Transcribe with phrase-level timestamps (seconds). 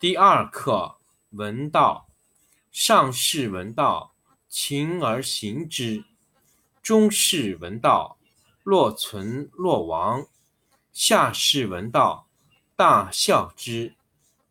[0.00, 0.96] 第二课
[1.32, 2.08] 闻道，
[2.72, 4.14] 上士闻道，
[4.48, 6.04] 勤而行之；
[6.82, 8.16] 中士闻道，
[8.62, 10.22] 若存若亡；
[10.90, 12.26] 下士闻道，
[12.74, 13.94] 大笑之。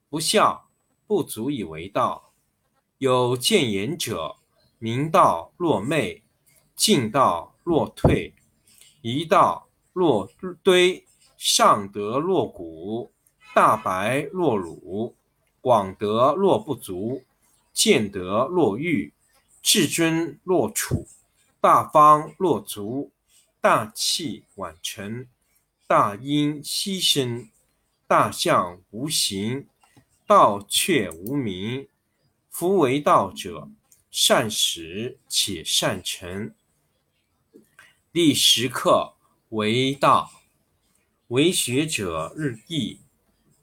[0.08, 0.70] 不孝，
[1.08, 2.32] 不足以为道。
[3.00, 4.36] 有见言者，
[4.78, 6.22] 明道若昧，
[6.76, 8.36] 进道若退，
[9.02, 10.30] 一道若
[10.62, 13.12] 堆，上德若谷，
[13.56, 15.16] 大白若鲁。
[15.62, 17.24] 广德若不足，
[17.74, 19.14] 见德若愚，
[19.62, 21.08] 至尊若处，
[21.60, 23.12] 大方若足，
[23.62, 25.28] 大器晚成，
[25.86, 27.50] 大音希声，
[28.08, 29.68] 大象无形，
[30.26, 31.88] 道却无名。
[32.50, 33.70] 夫为道者，
[34.10, 36.54] 善始且善成。
[38.12, 39.14] 第十课
[39.50, 40.32] 为道，
[41.28, 43.00] 为学者日益。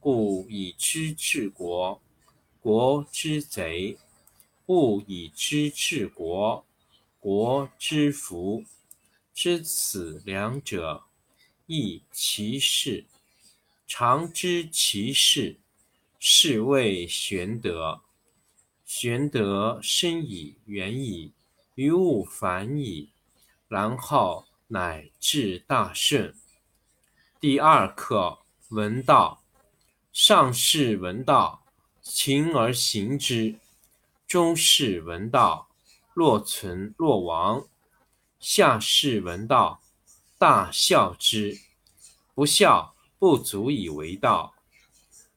[0.00, 2.00] 故以知治国，
[2.60, 3.96] 国之贼；
[4.64, 6.64] 不以知治国，
[7.18, 8.64] 国之福。
[9.34, 11.04] 知此两者，
[11.66, 13.06] 亦其事。
[13.86, 15.58] 常知其事，
[16.18, 18.02] 是谓玄德。
[18.84, 21.32] 玄德深矣，远矣，
[21.74, 23.10] 于物反矣，
[23.68, 26.34] 然后乃至大顺。
[27.40, 28.38] 第二课
[28.68, 29.37] 闻道。
[30.20, 31.62] 上士闻道，
[32.02, 33.54] 勤而行之；
[34.26, 35.68] 中士闻道，
[36.12, 37.68] 若存若亡；
[38.40, 39.80] 下士闻道，
[40.36, 41.60] 大笑之。
[42.34, 44.54] 不孝，不足以为道。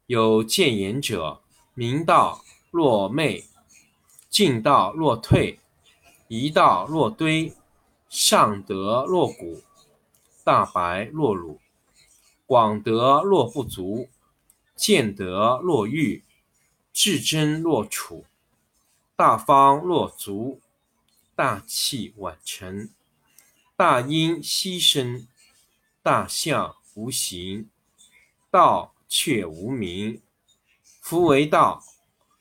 [0.07, 1.41] 有见言者，
[1.75, 3.45] 明道若昧，
[4.31, 5.59] 进道若退，
[6.27, 7.53] 一道若堆，
[8.09, 9.61] 上德若谷，
[10.43, 11.59] 大白若辱，
[12.47, 14.09] 广德若不足。
[14.81, 16.23] 见德若愚，
[16.91, 18.25] 至真若楚，
[19.15, 20.59] 大方若足，
[21.35, 22.89] 大器晚成，
[23.75, 25.27] 大音希声，
[26.01, 27.69] 大象无形，
[28.49, 30.19] 道却无名。
[30.99, 31.83] 夫为道，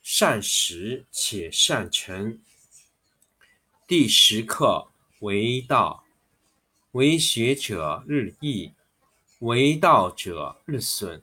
[0.01, 2.41] 善始且善成。
[3.87, 4.89] 第十课
[5.19, 6.05] 为道，
[6.93, 8.73] 为学者日益，
[9.41, 11.23] 为道者日损。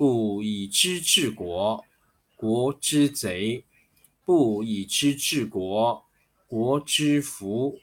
[0.00, 1.84] 故以知治国，
[2.34, 3.66] 国之贼。
[4.24, 6.06] 不以知治国，
[6.46, 7.78] 国之福。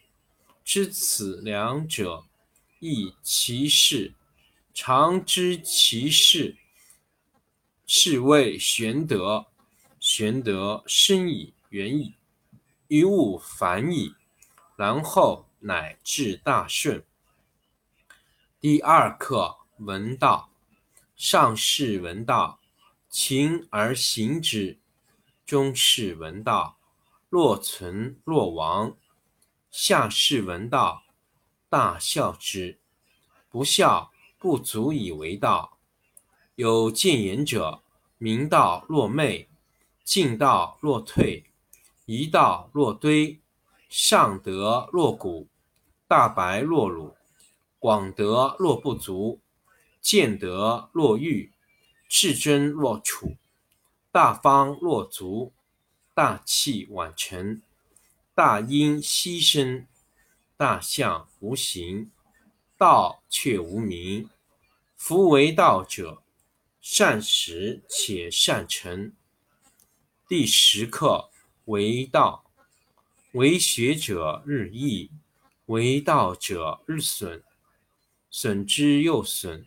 [0.64, 2.24] 知此两者，
[2.80, 4.16] 亦其事。
[4.74, 6.56] 常知其事，
[7.86, 9.46] 是谓玄德。
[10.00, 12.16] 玄德深矣，远矣，
[12.88, 14.12] 于物反矣，
[14.74, 17.04] 然后乃至大顺。
[18.60, 20.50] 第二课：闻道。
[21.18, 22.60] 上士闻道，
[23.08, 24.78] 勤而行之。
[25.44, 26.78] 中士闻道，
[27.28, 28.96] 若存若亡；
[29.68, 31.02] 下士闻道，
[31.68, 32.78] 大笑之。
[33.50, 35.78] 不笑，不足以为道。
[36.54, 37.82] 有见言者：
[38.18, 39.48] 明道若昧，
[40.04, 41.50] 进道若退，
[42.06, 43.40] 夷道若堆，
[43.88, 45.48] 上德若谷，
[46.06, 47.16] 大白若鲁，
[47.80, 49.40] 广德若不足，
[50.10, 51.52] 见德若愚，
[52.08, 53.36] 至真若楚。
[54.10, 55.52] 大方若足，
[56.14, 57.60] 大器晚成，
[58.34, 59.86] 大音希声，
[60.56, 62.10] 大象无形，
[62.78, 64.30] 道却无名。
[64.96, 66.22] 夫为道者，
[66.80, 69.12] 善始且善成。
[70.26, 71.28] 第十课：
[71.66, 72.50] 为道，
[73.32, 75.10] 为学者日益，
[75.66, 77.42] 为道者日损，
[78.30, 79.66] 损之又损，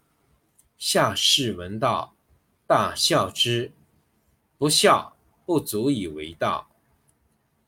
[0.81, 2.15] 下士闻道，
[2.65, 3.71] 大孝之。
[4.57, 6.71] 不孝，不足以为道。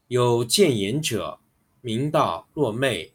[0.07, 1.39] 有见言者：
[1.81, 3.13] 明道若昧，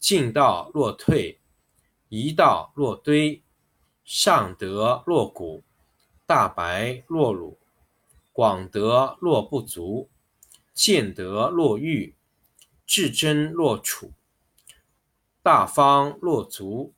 [0.00, 1.38] 进道若退，
[2.08, 3.40] 夷道若堆，
[4.04, 5.62] 上德若谷，
[6.26, 7.56] 大白若鲁，
[8.32, 10.08] 广德若不足，
[10.74, 12.12] 见德若愚，
[12.84, 14.10] 至真若楚，
[15.44, 16.92] 大方若足。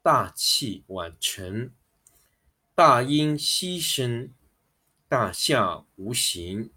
[0.00, 1.72] 大器晚成，
[2.74, 4.32] 大音希声，
[5.08, 6.70] 大象无形，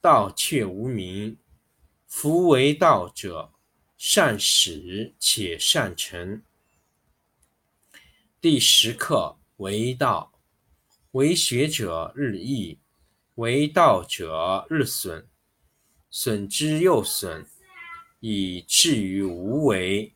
[0.00, 1.38] 道却无名。
[2.06, 3.52] 夫为道者，
[3.98, 6.42] 善始且善成。
[8.40, 10.40] 第十课：为道，
[11.10, 12.78] 为学者日益，
[13.34, 15.28] 为道者日损，
[16.08, 17.44] 损之又损，
[18.20, 20.15] 以至于无为。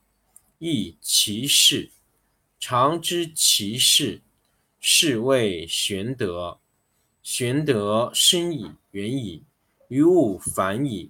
[0.63, 1.89] 亦其事。
[2.59, 4.21] 常知其事，
[4.79, 6.59] 是谓玄德。
[7.23, 9.43] 玄德深矣，远矣，
[9.87, 11.09] 于物反矣，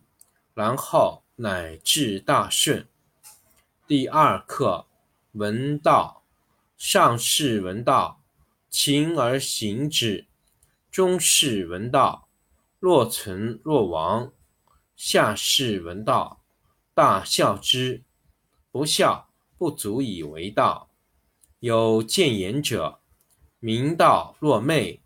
[0.53, 2.88] 然后乃至大顺。
[3.86, 4.88] 第二课：
[5.34, 6.24] 闻道。
[6.77, 8.24] 上士闻道，
[8.70, 10.27] 勤而行之；
[10.89, 12.29] 中士闻道，
[12.79, 14.31] 若存若亡；
[14.96, 16.41] 下士闻道，
[16.93, 18.03] 大笑之。
[18.72, 19.29] 不孝，
[19.62, 20.89] 不足以为道。
[21.60, 22.98] 有见言者，
[23.60, 25.00] 明道若昧。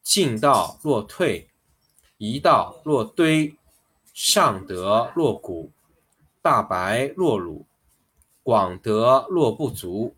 [0.00, 1.50] 进道若退，
[2.16, 3.56] 一道若堆，
[4.14, 5.72] 上德若谷，
[6.40, 7.66] 大白若辱，
[8.44, 10.14] 广德若不足，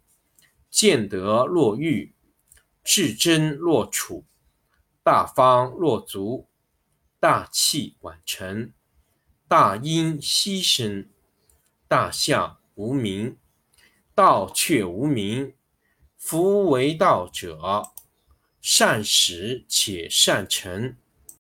[0.69, 2.13] 见德若愚，
[2.85, 4.23] 至真若楚，
[5.03, 6.47] 大方若足，
[7.19, 8.71] 大器晚成，
[9.49, 11.09] 大音希声，
[11.89, 13.39] 大象无名，
[14.19, 15.55] 道却无名。
[16.17, 17.93] 夫为道者。
[18.61, 20.97] 善始且善成。